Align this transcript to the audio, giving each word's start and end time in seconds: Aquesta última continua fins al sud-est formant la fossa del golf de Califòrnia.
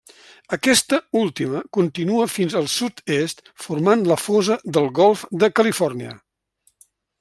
Aquesta 0.55 0.97
última 1.19 1.61
continua 1.79 2.25
fins 2.37 2.57
al 2.61 2.71
sud-est 2.77 3.45
formant 3.67 4.05
la 4.13 4.21
fossa 4.25 4.61
del 4.79 4.93
golf 5.03 5.31
de 5.45 5.55
Califòrnia. 5.61 6.21